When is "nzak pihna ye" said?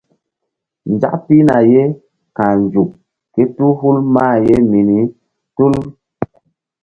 0.93-1.83